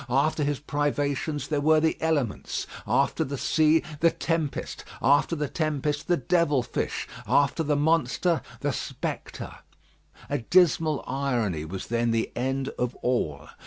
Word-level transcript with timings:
After 0.09 0.43
his 0.43 0.59
privations 0.59 1.47
there 1.49 1.61
were 1.61 1.79
the 1.79 1.95
elements; 2.01 2.65
after 2.87 3.23
the 3.23 3.37
sea 3.37 3.83
the 3.99 4.09
tempest, 4.09 4.83
after 4.99 5.35
the 5.35 5.47
tempest 5.47 6.07
the 6.07 6.17
devil 6.17 6.63
fish, 6.63 7.07
after 7.27 7.61
the 7.61 7.75
monster 7.75 8.41
the 8.61 8.73
spectre. 8.73 9.57
A 10.27 10.39
dismal 10.39 11.03
irony 11.05 11.65
was 11.65 11.85
then 11.85 12.09
the 12.09 12.31
end 12.35 12.69
of 12.79 12.95
all. 13.03 13.47